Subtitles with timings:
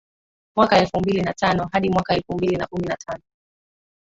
[0.57, 3.23] mwaka elfu mbili na tano hadi mwaka elfu mbili na kumi na tano